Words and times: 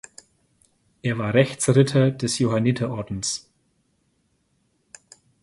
Er 1.03 1.15
war 1.19 1.35
Rechtsritter 1.35 2.09
des 2.09 2.39
Johanniterordens. 2.39 3.47